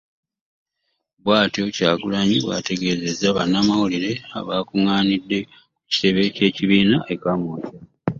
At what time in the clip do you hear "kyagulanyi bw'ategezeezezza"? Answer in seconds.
1.75-3.27